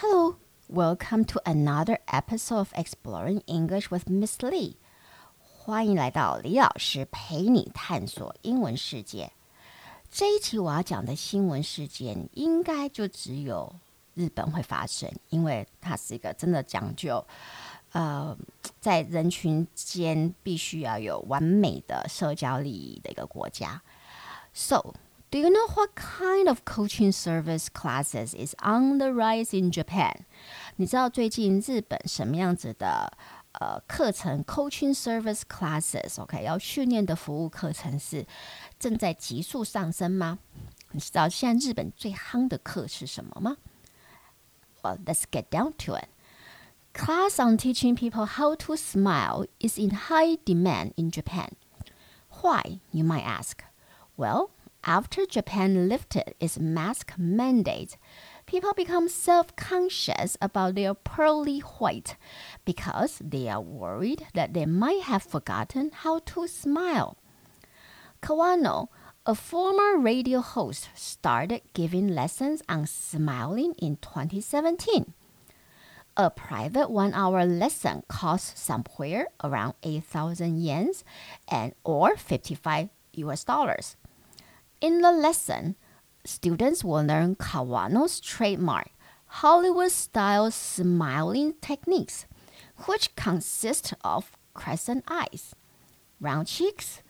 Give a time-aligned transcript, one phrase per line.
[0.00, 0.36] Hello,
[0.68, 4.74] welcome to another episode of Exploring English with Miss Lee.
[5.38, 9.32] 欢迎来到李老师陪你探索英文世界。
[10.10, 13.74] 这一期我要讲的新闻事件，应该就只有
[14.12, 17.26] 日本会发生，因为它是一个真的讲究，
[17.92, 18.36] 呃，
[18.78, 23.80] 在人群间必须要有完美的社交礼仪的一个国家。
[24.52, 24.92] So
[25.29, 30.25] do you know what kind of coaching service classes is on the rise in Japan？
[30.75, 33.11] 你知道最近日本什么样子的
[33.53, 38.25] 呃课程 coaching service classes？OK，、okay, 要训练的服务课程是
[38.77, 40.39] 正在急速上升吗？
[40.91, 43.57] 你知道现在日本最夯的课是什么吗？
[44.81, 46.09] Well, let's get down to it.
[46.93, 51.51] Class on teaching people how to smile is in high demand in Japan.
[52.41, 53.63] Why, you might ask?
[54.17, 54.49] Well,
[54.86, 57.98] after Japan lifted its mask mandate,
[58.46, 62.14] people become self conscious about their pearly white
[62.64, 67.16] because they are worried that they might have forgotten how to smile.
[68.22, 68.86] Kawano,
[69.26, 75.12] a former radio host, started giving lessons on smiling in 2017.
[76.16, 81.02] A private one hour lesson costs somewhere around 8,000 yens
[81.48, 83.96] and or 55 US dollars.
[84.80, 85.76] In the lesson,
[86.24, 88.90] students will learn Kawano's trademark
[89.40, 92.26] Hollywood style smiling techniques,
[92.86, 95.54] which consist of crescent eyes,
[96.20, 97.02] round cheeks,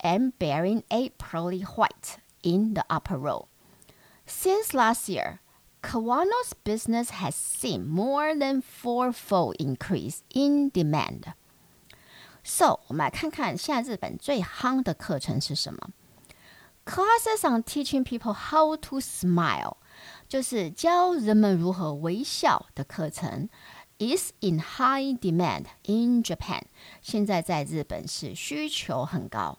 [0.00, 3.48] and baring a pearly white in the upper row.
[4.26, 5.40] Since last year,
[5.82, 11.34] Kawano's business has seen more than fourfold increase in demand.
[12.42, 15.90] So，我们来看看现在日本最夯的课程是什么。
[16.89, 19.77] Classes on teaching people how to smile，
[20.27, 23.49] 就是教人们如何微笑的课程，
[23.97, 26.61] is in high demand in Japan。
[27.01, 29.57] 现在在日本是需求很高。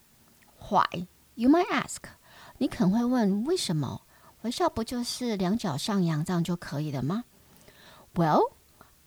[0.71, 1.09] Why?
[1.35, 1.99] You might ask。
[2.59, 4.03] 你可能会问为什么？
[4.43, 7.25] 微笑不就是两脚上扬这样就可以了吗？
[8.15, 8.53] Well,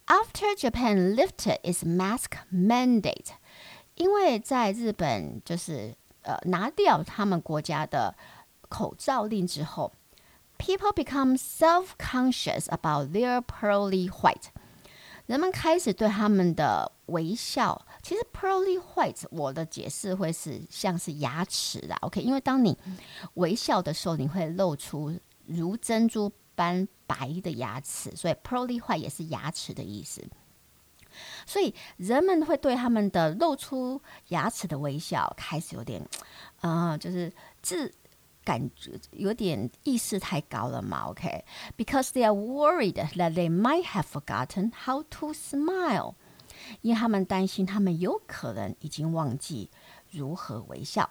[0.08, 3.28] after Japan lifted its mask mandate，
[3.96, 8.15] 因为在日本就是 呃拿掉他们国家的
[8.69, 9.93] 口罩令之后
[10.59, 14.49] ，people become self-conscious about their pearly white。
[15.27, 22.21] 人们开始对他们的微笑，其实 pearly white 我的解释会是像是牙齿啦，OK？
[22.21, 22.77] 因为当你
[23.35, 30.23] 微笑的时候，你会露出如珍珠般白的牙齿，所以 pearly white 也是牙齿的意思。
[31.46, 36.08] 所以人们会对他们的露出牙齿的微笑开始有点，
[36.62, 37.32] 啊，就是
[37.62, 37.94] 自
[38.46, 41.10] 感觉有点意识太高了嘛？
[41.10, 46.14] OK，because they are worried that they might have forgotten how to smile，
[46.82, 49.70] 因为他们担心他们有可能已经忘记
[50.12, 51.10] 如何微笑。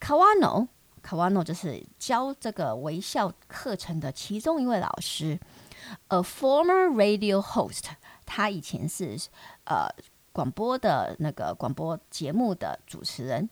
[0.00, 5.40] Kawano，Kawano 就是教这个微笑课程的其中一位老师，
[6.08, 7.84] a former radio host。
[8.26, 9.18] 他以前是
[9.64, 9.88] 呃
[10.32, 13.48] 广播的那个广播节目的主持人，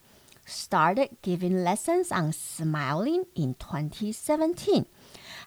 [0.47, 4.85] started giving lessons on smiling in 2017。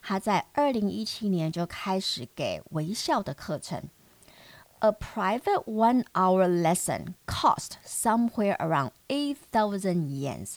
[0.02, 3.82] 他在二零一七年就开始给微笑的课程。
[4.80, 10.56] A private one-hour lesson cost somewhere around eight thousand yens。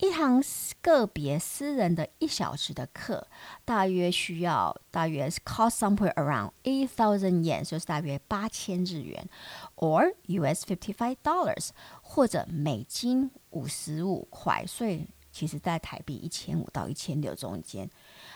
[0.00, 0.42] 一堂
[0.80, 3.26] 个别私人的一小时的课，
[3.66, 9.28] 大约需要大约 cost somewhere around eight thousand yen，就是大约八千日元
[9.76, 11.68] ，or US fifty five dollars，
[12.00, 17.90] 或者美金五十五块，所以其实在台币一千五到一千六中间，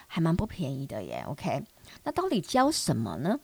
[0.07, 1.25] 还蛮不便宜的耶。
[1.27, 1.65] OK，
[2.03, 3.41] 那到底教什么呢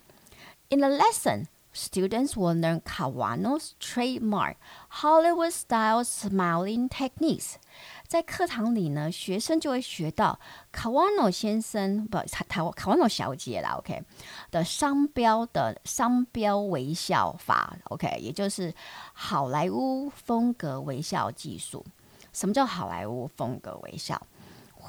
[0.69, 1.47] ？In the lesson。
[1.74, 4.56] Students will learn Kawano's trademark
[5.02, 7.56] Hollywood-style smiling techniques。
[8.08, 10.40] 在课堂里呢，学生就会学到
[10.72, 14.04] Kawano 先生不台台 Kawano 小姐啦，OK
[14.52, 18.74] 的商标的商标微笑法，OK，也就是
[19.12, 21.86] 好莱坞风格微笑技术。
[22.32, 24.22] 什么叫好莱坞风格微笑？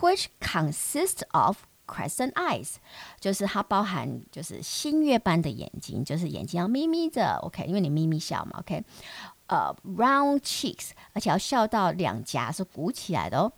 [0.00, 1.58] Which consists of
[1.91, 2.75] Crescent eyes
[3.19, 8.81] 就是它包含就是新月般的眼睛，就是眼睛要眯眯着，OK，因为你眯眯笑嘛，OK，
[9.47, 13.51] 呃、，round cheeks，而且要笑到两颊是鼓起来的哦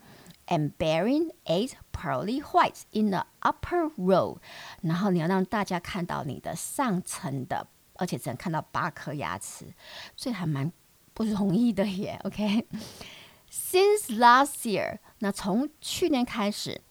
[0.48, 4.38] ，and bearing eight pearly whites in the upper row，
[4.82, 9.72] 然后你要让大家看到你的上层的，而且只能看到八颗牙齿，
[10.16, 10.72] 所以还蛮
[11.14, 12.66] 不容易的耶，OK。
[13.52, 16.82] Since last year，那从去年开始。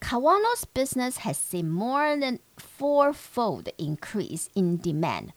[0.00, 5.30] Kawano's business has seen more than fourfold increase in demand.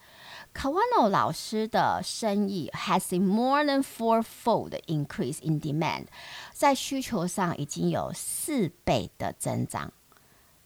[0.53, 6.07] Kawano 老师的生意 has seen more than fourfold increase in demand，
[6.53, 9.91] 在需求上已经有四倍的增长，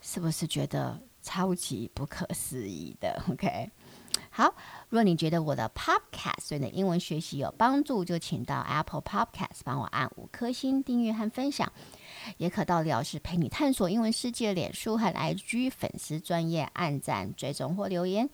[0.02, 3.72] 是不是觉得超级不可思议的？OK。
[4.30, 4.54] 好，
[4.90, 11.72] 如果你觉得我的 Podcast 对你的英文学习有帮助，就请到 Apple Podcast 帮我按五颗星订阅和分享，
[12.38, 18.30] 也可到李老师陪你探索英文世界脸书和 IG 粉丝专业按赞追踪或留言。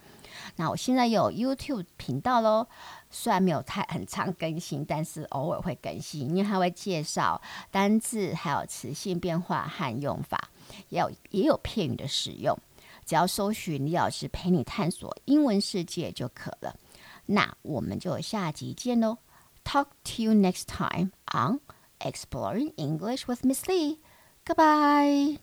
[0.56, 2.68] 那我现在有 YouTube 频道喽，
[3.10, 10.50] 虽然没有太很常更新，但是偶尔会更新，因为它会介绍单字、还有词性变化和用法，
[10.90, 12.58] 也有也有片语的使用。
[13.06, 16.74] 只要搜寻李老师陪你探索英文世界就可了。
[17.26, 19.18] 那我们就下集见喽
[19.66, 21.60] ！Talk to you next time on
[22.04, 24.00] Exploring English with Miss Lee.
[24.46, 25.40] Goodbye.